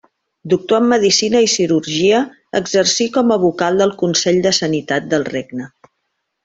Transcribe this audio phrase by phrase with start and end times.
[0.51, 2.21] Doctor en medicina i cirurgia,
[2.63, 5.75] exercí com a vocal del Consell de Sanitat del Regne.